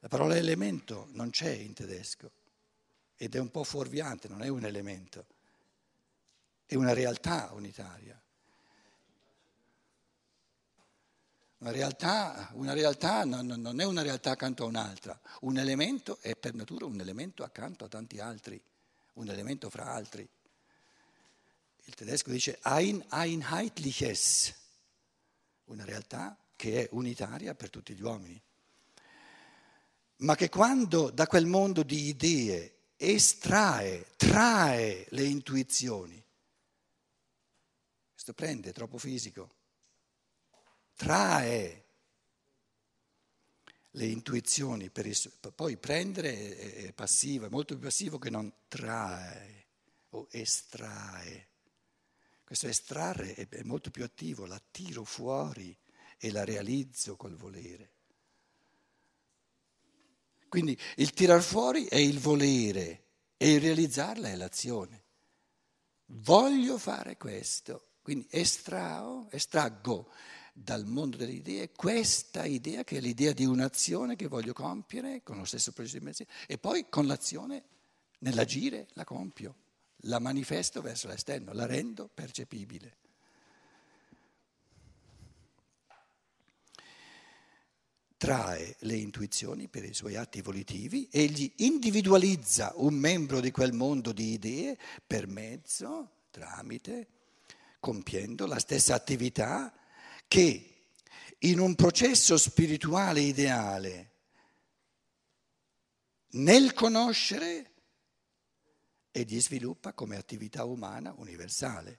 La 0.00 0.08
parola 0.08 0.36
elemento 0.36 1.08
non 1.12 1.30
c'è 1.30 1.50
in 1.50 1.74
tedesco 1.74 2.30
ed 3.16 3.34
è 3.34 3.38
un 3.38 3.50
po' 3.50 3.64
fuorviante, 3.64 4.28
non 4.28 4.42
è 4.42 4.48
un 4.48 4.64
elemento, 4.64 5.26
è 6.64 6.74
una 6.74 6.94
realtà 6.94 7.50
unitaria. 7.52 8.20
Una 11.60 11.72
realtà, 11.72 12.48
una 12.54 12.72
realtà 12.72 13.26
non, 13.26 13.44
non, 13.44 13.80
è 13.80 13.84
una 13.84 14.00
realtà 14.00 14.30
accanto 14.30 14.64
a 14.64 14.66
un'altra, 14.66 15.20
un 15.40 15.58
elemento 15.58 16.16
è 16.22 16.34
per 16.34 16.54
natura 16.54 16.86
un 16.86 16.98
elemento 16.98 17.44
accanto 17.44 17.84
a 17.84 17.88
tanti 17.88 18.18
altri, 18.18 18.58
un 19.14 19.28
elemento 19.28 19.68
fra 19.68 19.92
altri. 19.92 20.26
Il 21.84 21.94
tedesco 21.94 22.30
dice 22.30 22.58
ein 22.62 23.04
einheitliches, 23.10 24.54
una 25.64 25.84
realtà 25.84 26.34
che 26.56 26.84
è 26.84 26.88
unitaria 26.92 27.54
per 27.54 27.68
tutti 27.68 27.92
gli 27.94 28.00
uomini, 28.00 28.40
ma 30.16 30.36
che 30.36 30.48
quando 30.48 31.10
da 31.10 31.26
quel 31.26 31.44
mondo 31.44 31.82
di 31.82 32.06
idee 32.06 32.76
estrae, 32.96 34.06
trae 34.16 35.04
le 35.10 35.24
intuizioni, 35.24 36.24
questo 38.14 38.32
prende, 38.32 38.72
troppo 38.72 38.96
fisico 38.96 39.58
trae 41.00 41.84
le 43.92 44.04
intuizioni, 44.04 44.90
per 44.90 45.06
il, 45.06 45.16
poi 45.54 45.78
prendere 45.78 46.58
è 46.74 46.92
passivo, 46.92 47.46
è 47.46 47.48
molto 47.48 47.72
più 47.72 47.84
passivo 47.84 48.18
che 48.18 48.28
non 48.28 48.52
trae 48.68 49.64
o 50.10 50.26
estrae. 50.30 51.48
Questo 52.44 52.66
estrarre 52.66 53.34
è 53.34 53.62
molto 53.62 53.90
più 53.90 54.04
attivo, 54.04 54.44
la 54.44 54.60
tiro 54.70 55.04
fuori 55.04 55.74
e 56.18 56.30
la 56.30 56.44
realizzo 56.44 57.16
col 57.16 57.34
volere. 57.34 57.92
Quindi 60.50 60.78
il 60.96 61.14
tirar 61.14 61.40
fuori 61.40 61.86
è 61.86 61.96
il 61.96 62.18
volere 62.18 63.04
e 63.38 63.52
il 63.52 63.60
realizzarla 63.62 64.28
è 64.28 64.36
l'azione. 64.36 65.04
Voglio 66.06 66.76
fare 66.76 67.16
questo, 67.16 67.92
quindi 68.02 68.26
estrao, 68.28 69.30
estraggo 69.30 70.12
dal 70.62 70.84
mondo 70.84 71.16
delle 71.16 71.32
idee 71.32 71.70
questa 71.70 72.44
idea 72.44 72.84
che 72.84 72.98
è 72.98 73.00
l'idea 73.00 73.32
di 73.32 73.46
un'azione 73.46 74.14
che 74.14 74.28
voglio 74.28 74.52
compiere 74.52 75.22
con 75.22 75.38
lo 75.38 75.44
stesso 75.44 75.72
processo 75.72 76.24
e 76.46 76.58
poi 76.58 76.86
con 76.88 77.06
l'azione 77.06 77.64
nell'agire 78.18 78.88
la 78.92 79.04
compio, 79.04 79.54
la 80.04 80.18
manifesto 80.18 80.82
verso 80.82 81.08
l'esterno, 81.08 81.52
la 81.52 81.64
rendo 81.64 82.10
percepibile. 82.12 82.96
Trae 88.18 88.76
le 88.80 88.96
intuizioni 88.96 89.66
per 89.68 89.84
i 89.84 89.94
suoi 89.94 90.16
atti 90.16 90.42
volitivi, 90.42 91.08
egli 91.10 91.50
individualizza 91.56 92.74
un 92.76 92.92
membro 92.92 93.40
di 93.40 93.50
quel 93.50 93.72
mondo 93.72 94.12
di 94.12 94.32
idee 94.32 94.76
per 95.06 95.26
mezzo, 95.26 96.10
tramite, 96.30 97.08
compiendo 97.80 98.44
la 98.44 98.58
stessa 98.58 98.94
attività 98.94 99.72
che 100.30 100.84
in 101.38 101.58
un 101.58 101.74
processo 101.74 102.38
spirituale 102.38 103.18
ideale, 103.20 104.12
nel 106.34 106.72
conoscere, 106.72 107.72
egli 109.10 109.40
sviluppa 109.40 109.92
come 109.92 110.14
attività 110.14 110.62
umana 110.62 111.12
universale. 111.16 111.98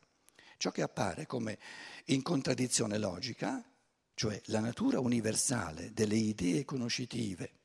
Ciò 0.56 0.72
che 0.72 0.82
appare 0.82 1.26
come 1.26 1.60
in 2.06 2.22
contraddizione 2.22 2.98
logica, 2.98 3.62
cioè 4.14 4.42
la 4.46 4.62
natura 4.62 5.02
universale 5.02 5.92
delle 5.92 6.16
idee 6.16 6.64
conoscitive, 6.64 7.60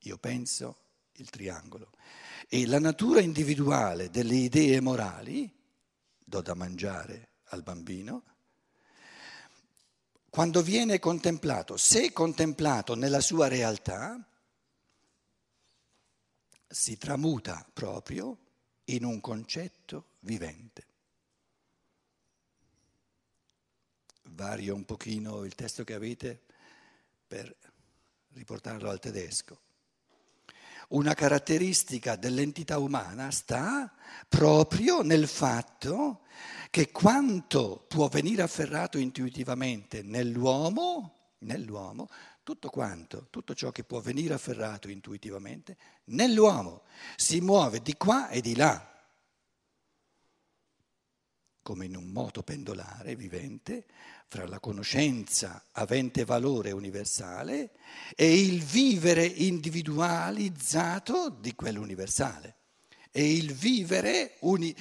io 0.00 0.18
penso 0.18 0.80
il 1.12 1.30
triangolo, 1.30 1.92
e 2.46 2.66
la 2.66 2.78
natura 2.78 3.20
individuale 3.20 4.10
delle 4.10 4.34
idee 4.34 4.82
morali, 4.82 5.50
do 6.18 6.42
da 6.42 6.52
mangiare 6.52 7.36
al 7.44 7.62
bambino, 7.62 8.35
quando 10.36 10.60
viene 10.60 10.98
contemplato, 10.98 11.78
se 11.78 12.12
contemplato 12.12 12.94
nella 12.94 13.22
sua 13.22 13.48
realtà, 13.48 14.22
si 16.68 16.98
tramuta 16.98 17.66
proprio 17.72 18.36
in 18.84 19.06
un 19.06 19.18
concetto 19.22 20.16
vivente. 20.20 20.86
Vario 24.24 24.74
un 24.74 24.84
pochino 24.84 25.42
il 25.44 25.54
testo 25.54 25.84
che 25.84 25.94
avete 25.94 26.42
per 27.26 27.56
riportarlo 28.34 28.90
al 28.90 29.00
tedesco. 29.00 29.58
Una 30.88 31.14
caratteristica 31.14 32.16
dell'entità 32.16 32.78
umana 32.78 33.30
sta 33.30 33.92
proprio 34.28 35.02
nel 35.02 35.26
fatto 35.26 36.20
che 36.70 36.92
quanto 36.92 37.84
può 37.88 38.08
venire 38.08 38.42
afferrato 38.42 38.98
intuitivamente 38.98 40.02
nell'uomo, 40.02 41.34
nell'uomo, 41.38 42.08
tutto 42.42 42.70
quanto, 42.70 43.26
tutto 43.30 43.54
ciò 43.54 43.72
che 43.72 43.82
può 43.82 43.98
venire 44.00 44.34
afferrato 44.34 44.88
intuitivamente, 44.88 45.76
nell'uomo 46.04 46.82
si 47.16 47.40
muove 47.40 47.80
di 47.82 47.96
qua 47.96 48.28
e 48.28 48.40
di 48.40 48.54
là, 48.54 48.95
come 51.66 51.86
in 51.86 51.96
un 51.96 52.12
moto 52.12 52.44
pendolare 52.44 53.16
vivente, 53.16 53.86
fra 54.28 54.46
la 54.46 54.60
conoscenza 54.60 55.64
avente 55.72 56.24
valore 56.24 56.70
universale 56.70 57.72
e 58.14 58.40
il 58.40 58.62
vivere 58.62 59.24
individualizzato 59.24 61.28
di 61.28 61.56
quell'universale 61.56 62.54
e 63.10 63.34
il 63.34 63.52
vivere 63.52 64.36
uni, 64.42 64.72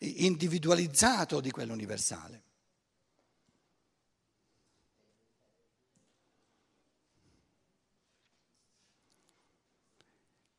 individualizzato 0.00 1.40
di 1.40 1.50
quell'universale. 1.50 2.42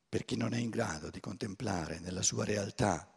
Per 0.10 0.26
chi 0.26 0.36
non 0.36 0.56
è 0.56 0.58
in 0.58 0.72
grado 0.72 1.12
di 1.12 1.20
contemplare 1.20 2.00
nella 2.00 2.24
sua 2.24 2.44
realtà 2.44 3.08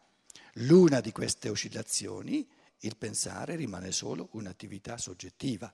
l'una 0.53 0.99
di 0.99 1.11
queste 1.11 1.49
oscillazioni, 1.49 2.47
il 2.79 2.97
pensare 2.97 3.55
rimane 3.55 3.91
solo 3.91 4.29
un'attività 4.33 4.97
soggettiva. 4.97 5.73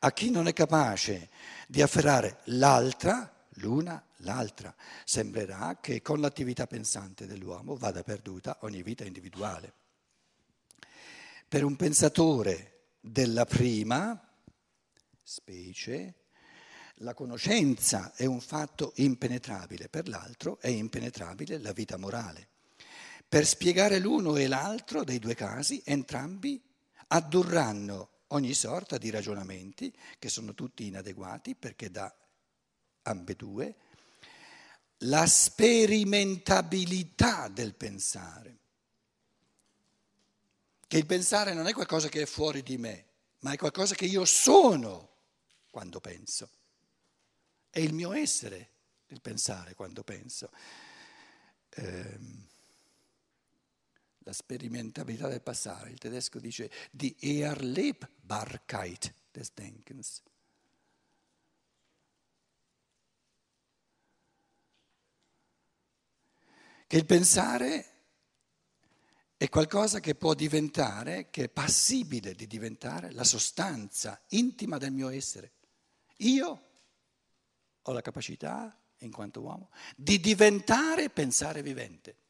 A 0.00 0.12
chi 0.12 0.30
non 0.30 0.46
è 0.46 0.52
capace 0.52 1.30
di 1.68 1.80
afferrare 1.80 2.40
l'altra, 2.44 3.46
l'una 3.56 4.04
l'altra. 4.18 4.74
Sembrerà 5.04 5.78
che 5.80 6.02
con 6.02 6.20
l'attività 6.20 6.66
pensante 6.66 7.26
dell'uomo 7.26 7.76
vada 7.76 8.02
perduta 8.02 8.58
ogni 8.62 8.82
vita 8.82 9.04
individuale. 9.04 9.72
Per 11.46 11.64
un 11.64 11.76
pensatore 11.76 12.86
della 13.00 13.44
prima 13.44 14.18
specie, 15.22 16.14
la 16.96 17.14
conoscenza 17.14 18.12
è 18.14 18.24
un 18.24 18.40
fatto 18.40 18.92
impenetrabile, 18.96 19.88
per 19.88 20.08
l'altro 20.08 20.58
è 20.60 20.68
impenetrabile 20.68 21.58
la 21.58 21.72
vita 21.72 21.96
morale. 21.96 22.48
Per 23.32 23.46
spiegare 23.46 23.98
l'uno 23.98 24.36
e 24.36 24.46
l'altro 24.46 25.04
dei 25.04 25.18
due 25.18 25.34
casi, 25.34 25.80
entrambi 25.86 26.62
addurranno 27.06 28.24
ogni 28.26 28.52
sorta 28.52 28.98
di 28.98 29.08
ragionamenti 29.08 29.90
che 30.18 30.28
sono 30.28 30.52
tutti 30.52 30.84
inadeguati 30.84 31.54
perché 31.54 31.90
da 31.90 32.14
ambedue, 33.04 33.76
la 34.98 35.26
sperimentabilità 35.26 37.48
del 37.48 37.74
pensare. 37.74 38.58
Che 40.86 40.98
il 40.98 41.06
pensare 41.06 41.54
non 41.54 41.66
è 41.66 41.72
qualcosa 41.72 42.10
che 42.10 42.20
è 42.20 42.26
fuori 42.26 42.62
di 42.62 42.76
me, 42.76 43.06
ma 43.38 43.52
è 43.52 43.56
qualcosa 43.56 43.94
che 43.94 44.04
io 44.04 44.26
sono 44.26 45.08
quando 45.70 46.00
penso. 46.00 46.50
È 47.70 47.80
il 47.80 47.94
mio 47.94 48.12
essere 48.12 48.72
il 49.06 49.22
pensare 49.22 49.74
quando 49.74 50.04
penso. 50.04 50.50
Eh, 51.70 52.50
la 54.24 54.32
sperimentabilità 54.32 55.28
del 55.28 55.42
passare, 55.42 55.90
il 55.90 55.98
tedesco 55.98 56.38
dice 56.38 56.70
die 56.90 57.16
Erlebbarkeit 57.18 59.14
des 59.30 59.52
Denkens. 59.52 60.22
Che 66.86 66.96
il 66.96 67.06
pensare 67.06 67.86
è 69.36 69.48
qualcosa 69.48 69.98
che 69.98 70.14
può 70.14 70.34
diventare, 70.34 71.30
che 71.30 71.44
è 71.44 71.48
passibile 71.48 72.34
di 72.34 72.46
diventare 72.46 73.10
la 73.12 73.24
sostanza 73.24 74.22
intima 74.28 74.78
del 74.78 74.92
mio 74.92 75.08
essere. 75.08 75.52
Io 76.18 76.68
ho 77.80 77.92
la 77.92 78.02
capacità, 78.02 78.78
in 78.98 79.10
quanto 79.10 79.40
uomo, 79.40 79.70
di 79.96 80.20
diventare 80.20 81.10
pensare 81.10 81.62
vivente. 81.62 82.21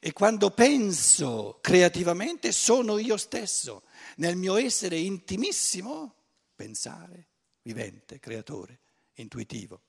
E 0.00 0.12
quando 0.12 0.50
penso 0.50 1.58
creativamente 1.60 2.52
sono 2.52 2.98
io 2.98 3.16
stesso, 3.16 3.82
nel 4.16 4.36
mio 4.36 4.56
essere 4.56 4.98
intimissimo, 4.98 6.14
pensare 6.54 7.28
vivente, 7.62 8.18
creatore, 8.18 8.80
intuitivo. 9.14 9.80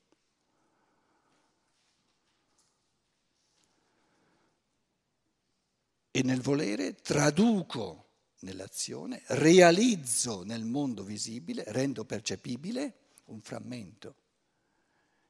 e 6.15 6.21
nel 6.21 6.41
volere 6.41 6.93
traduco 6.93 8.09
nell'azione, 8.41 9.23
realizzo 9.29 10.43
nel 10.43 10.63
mondo 10.63 11.03
visibile, 11.03 11.63
rendo 11.69 12.05
percepibile 12.05 12.97
un 13.25 13.41
frammento 13.41 14.15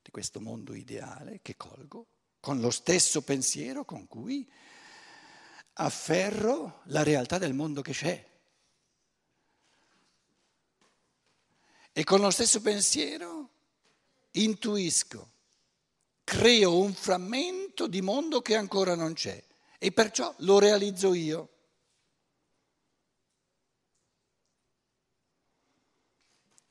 di 0.01 0.11
questo 0.11 0.41
mondo 0.41 0.73
ideale 0.73 1.39
che 1.41 1.55
colgo 1.55 2.07
con 2.43 2.59
lo 2.59 2.71
stesso 2.71 3.21
pensiero 3.21 3.85
con 3.85 4.05
cui 4.05 4.45
afferro 5.75 6.81
la 6.87 7.01
realtà 7.01 7.37
del 7.37 7.53
mondo 7.53 7.81
che 7.81 7.93
c'è. 7.93 8.29
E 11.93 12.03
con 12.03 12.19
lo 12.19 12.29
stesso 12.31 12.59
pensiero 12.59 13.49
intuisco, 14.31 15.31
creo 16.25 16.79
un 16.79 16.93
frammento 16.93 17.87
di 17.87 18.01
mondo 18.01 18.41
che 18.41 18.57
ancora 18.57 18.93
non 18.93 19.13
c'è 19.13 19.41
e 19.77 19.93
perciò 19.93 20.35
lo 20.39 20.59
realizzo 20.59 21.13
io. 21.13 21.49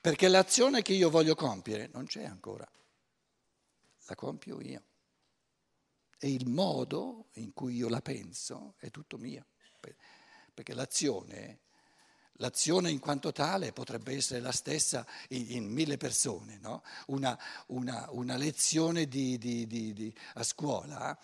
Perché 0.02 0.28
l'azione 0.28 0.82
che 0.82 0.92
io 0.92 1.08
voglio 1.08 1.34
compiere 1.34 1.88
non 1.94 2.04
c'è 2.04 2.24
ancora, 2.24 2.70
la 4.04 4.14
compio 4.14 4.60
io. 4.60 4.82
E 6.24 6.30
il 6.30 6.48
modo 6.48 7.30
in 7.32 7.52
cui 7.52 7.74
io 7.74 7.88
la 7.88 8.00
penso 8.00 8.76
è 8.78 8.92
tutto 8.92 9.18
mio. 9.18 9.46
Perché 10.54 10.72
l'azione, 10.72 11.62
l'azione 12.34 12.92
in 12.92 13.00
quanto 13.00 13.32
tale 13.32 13.72
potrebbe 13.72 14.14
essere 14.14 14.38
la 14.38 14.52
stessa 14.52 15.04
in, 15.30 15.46
in 15.48 15.64
mille 15.64 15.96
persone. 15.96 16.58
No? 16.58 16.84
Una, 17.06 17.36
una, 17.66 18.06
una, 18.12 18.36
lezione 18.36 19.08
di, 19.08 19.36
di, 19.36 19.66
di, 19.66 20.14
a 20.34 20.44
scuola 20.44 21.18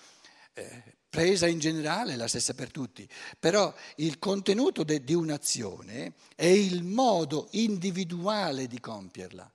eh, 0.53 0.97
presa 1.09 1.47
in 1.47 1.61
generale 1.61 2.15
è 2.15 2.17
la 2.17 2.27
stessa 2.27 2.53
per 2.55 2.73
tutti, 2.73 3.09
però 3.39 3.73
il 3.99 4.19
contenuto 4.19 4.83
de, 4.83 5.05
di 5.05 5.15
un'azione 5.15 6.15
è 6.35 6.47
il 6.47 6.83
modo 6.83 7.47
individuale 7.53 8.67
di 8.67 8.81
compierla. 8.81 9.53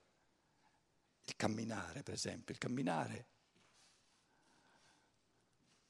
Il 1.26 1.36
camminare, 1.36 2.02
per 2.02 2.14
esempio, 2.14 2.54
il 2.54 2.60
camminare. 2.62 3.28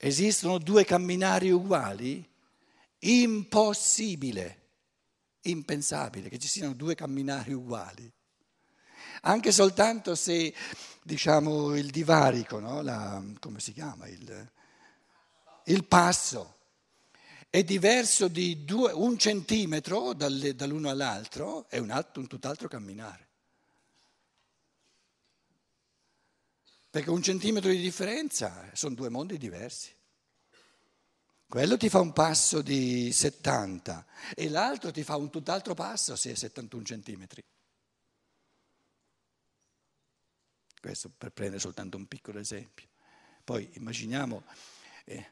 Esistono 0.06 0.58
due 0.58 0.84
camminari 0.84 1.50
uguali? 1.50 2.30
Impossibile, 3.00 4.62
impensabile 5.44 6.28
che 6.28 6.38
ci 6.38 6.50
siano 6.50 6.74
due 6.74 6.94
camminari 6.94 7.54
uguali. 7.54 8.12
Anche 9.22 9.54
soltanto 9.54 10.16
se, 10.16 10.54
diciamo, 11.04 11.74
il 11.78 11.90
divarico, 11.90 12.60
no? 12.60 12.82
La, 12.82 13.24
come 13.40 13.62
si 13.62 13.72
chiama? 13.72 14.06
Il, 14.10 14.52
il 15.68 15.86
passo 15.86 16.58
è 17.50 17.64
diverso 17.64 18.28
di 18.28 18.66
due, 18.66 18.92
un 18.92 19.18
centimetro 19.18 20.12
dall'uno 20.12 20.90
all'altro, 20.90 21.70
è 21.70 21.78
un, 21.78 21.92
altro, 21.92 22.20
un 22.20 22.28
tutt'altro 22.28 22.68
camminare. 22.68 23.28
Perché 26.94 27.10
un 27.10 27.24
centimetro 27.24 27.72
di 27.72 27.80
differenza 27.80 28.70
sono 28.74 28.94
due 28.94 29.10
mondi 29.10 29.40
diversi. 29.40 29.92
Quello 31.48 31.76
ti 31.76 31.90
fa 31.90 32.00
un 32.00 32.14
passo 32.14 32.62
di 32.62 33.12
70 33.12 34.06
e 34.36 34.48
l'altro 34.48 34.92
ti 34.92 35.04
fa 35.04 35.16
un 35.16 35.32
tutt'altro 35.32 35.74
passo 35.74 36.16
se 36.16 36.34
è 36.34 36.36
71 36.36 36.84
centimetri. 36.84 37.42
Questo 40.80 41.10
per 41.18 41.32
prendere 41.32 41.60
soltanto 41.60 41.98
un 41.98 42.06
piccolo 42.06 42.38
esempio. 42.38 42.90
Poi 43.44 43.68
immaginiamo 43.74 44.44
eh, 45.06 45.32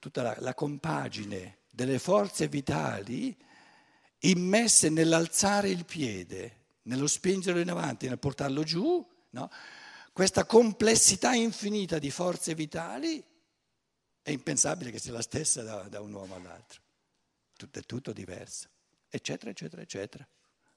tutta 0.00 0.22
la, 0.22 0.34
la 0.40 0.54
compagine 0.54 1.58
delle 1.70 2.00
forze 2.00 2.48
vitali 2.48 3.36
immesse 4.22 4.88
nell'alzare 4.88 5.68
il 5.68 5.84
piede, 5.84 6.64
nello 6.82 7.06
spingerlo 7.06 7.60
in 7.60 7.70
avanti, 7.70 8.08
nel 8.08 8.18
portarlo 8.18 8.64
giù, 8.64 9.08
no? 9.30 9.48
Questa 10.12 10.44
complessità 10.44 11.34
infinita 11.34 11.98
di 11.98 12.10
forze 12.10 12.54
vitali 12.54 13.24
è 14.20 14.30
impensabile 14.30 14.90
che 14.90 14.98
sia 14.98 15.12
la 15.12 15.22
stessa 15.22 15.62
da, 15.62 15.88
da 15.88 16.00
un 16.00 16.12
uomo 16.12 16.34
all'altro. 16.34 16.80
Tutto 17.56 17.78
è 17.78 17.82
tutto 17.82 18.12
diverso, 18.12 18.68
eccetera, 19.08 19.50
eccetera, 19.50 19.82
eccetera. 19.82 20.26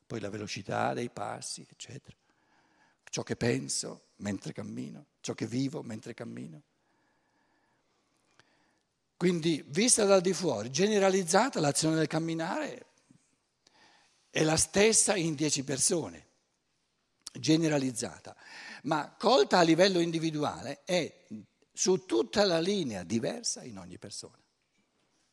Poi 0.08 0.20
la 0.20 0.30
velocità 0.30 0.94
dei 0.94 1.10
passi, 1.10 1.66
eccetera. 1.70 2.16
Ciò 3.04 3.24
che 3.24 3.36
penso 3.36 4.08
mentre 4.18 4.54
cammino, 4.54 5.06
ciò 5.20 5.34
che 5.34 5.46
vivo 5.48 5.82
mentre 5.84 6.14
cammino. 6.14 6.62
Quindi, 9.18 9.64
vista 9.68 10.06
dal 10.06 10.22
di 10.22 10.34
fuori, 10.34 10.70
generalizzata 10.70 11.60
l'azione 11.60 11.96
del 11.96 12.08
camminare 12.08 12.86
è 14.30 14.44
la 14.44 14.58
stessa 14.58 15.16
in 15.16 15.34
dieci 15.36 15.64
persone, 15.64 16.28
generalizzata, 17.32 18.36
ma 18.86 19.16
colta 19.18 19.60
a 19.60 19.64
livello 19.64 20.00
individuale 20.00 20.84
è 20.84 21.26
su 21.72 22.06
tutta 22.06 22.46
la 22.46 22.60
linea 22.60 23.04
diversa 23.04 23.64
in 23.64 23.78
ogni 23.78 23.98
persona, 23.98 24.42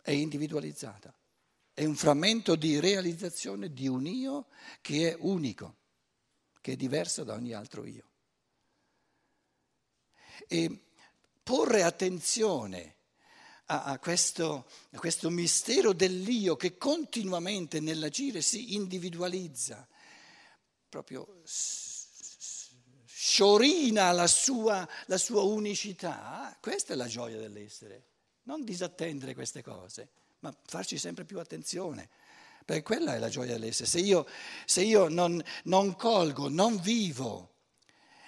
è 0.02 0.10
individualizzata, 0.10 1.14
è 1.72 1.84
un 1.84 1.94
frammento 1.94 2.56
di 2.56 2.80
realizzazione 2.80 3.72
di 3.72 3.86
un 3.86 4.06
io 4.06 4.48
che 4.80 5.12
è 5.12 5.16
unico, 5.18 5.76
che 6.60 6.72
è 6.72 6.76
diverso 6.76 7.24
da 7.24 7.34
ogni 7.34 7.52
altro 7.52 7.84
io. 7.84 8.10
E 10.48 10.86
porre 11.42 11.82
attenzione 11.82 12.96
a, 13.66 13.98
questo, 13.98 14.66
a 14.90 14.98
questo 14.98 15.30
mistero 15.30 15.92
dell'io 15.92 16.56
che 16.56 16.76
continuamente 16.76 17.80
nell'agire 17.80 18.42
si 18.42 18.74
individualizza, 18.74 19.86
proprio 20.88 21.40
sciorina 23.32 24.12
la 24.12 24.26
sua, 24.26 24.86
la 25.06 25.16
sua 25.16 25.40
unicità, 25.40 26.54
questa 26.60 26.92
è 26.92 26.96
la 26.96 27.06
gioia 27.06 27.38
dell'essere. 27.38 28.08
Non 28.42 28.62
disattendere 28.62 29.32
queste 29.32 29.62
cose, 29.62 30.10
ma 30.40 30.54
farci 30.66 30.98
sempre 30.98 31.24
più 31.24 31.38
attenzione. 31.38 32.10
Perché 32.62 32.82
quella 32.82 33.14
è 33.14 33.18
la 33.18 33.30
gioia 33.30 33.52
dell'essere. 33.52 33.88
Se 33.88 34.00
io, 34.00 34.26
se 34.66 34.82
io 34.82 35.08
non, 35.08 35.42
non 35.64 35.96
colgo, 35.96 36.50
non 36.50 36.78
vivo 36.78 37.54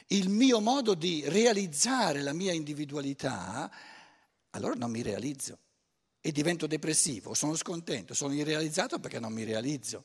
il 0.08 0.30
mio 0.30 0.60
modo 0.60 0.94
di 0.94 1.22
realizzare 1.26 2.22
la 2.22 2.32
mia 2.32 2.52
individualità, 2.52 3.70
allora 4.50 4.74
non 4.74 4.90
mi 4.90 5.02
realizzo 5.02 5.58
e 6.20 6.32
divento 6.32 6.66
depressivo, 6.66 7.34
sono 7.34 7.56
scontento, 7.56 8.14
sono 8.14 8.32
irrealizzato 8.32 8.98
perché 8.98 9.18
non 9.18 9.34
mi 9.34 9.44
realizzo. 9.44 10.04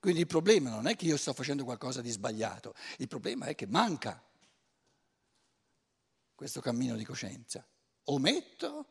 Quindi 0.00 0.20
il 0.20 0.26
problema 0.26 0.70
non 0.70 0.88
è 0.88 0.96
che 0.96 1.04
io 1.04 1.16
sto 1.16 1.34
facendo 1.34 1.62
qualcosa 1.62 2.00
di 2.00 2.10
sbagliato, 2.10 2.74
il 2.98 3.06
problema 3.06 3.46
è 3.46 3.54
che 3.54 3.66
manca 3.66 4.20
questo 6.40 6.62
cammino 6.62 6.96
di 6.96 7.04
coscienza. 7.04 7.62
Ometto 8.04 8.86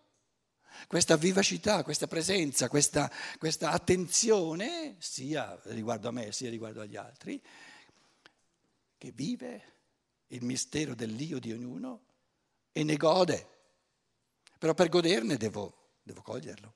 questa 0.85 1.17
vivacità, 1.17 1.81
questa 1.81 2.05
presenza, 2.05 2.69
questa, 2.69 3.11
questa 3.39 3.71
attenzione, 3.71 4.97
sia 4.99 5.59
riguardo 5.63 6.09
a 6.09 6.11
me 6.11 6.31
sia 6.31 6.51
riguardo 6.51 6.81
agli 6.81 6.95
altri, 6.95 7.43
che 8.99 9.11
vive 9.11 9.63
il 10.27 10.43
mistero 10.43 10.93
dell'io 10.93 11.39
di 11.39 11.51
ognuno 11.51 12.03
e 12.71 12.83
ne 12.83 12.97
gode. 12.97 13.47
Però 14.59 14.75
per 14.75 14.89
goderne 14.89 15.35
devo, 15.35 15.95
devo 16.03 16.21
coglierlo. 16.21 16.75